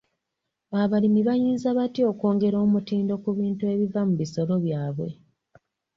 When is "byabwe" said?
4.65-5.09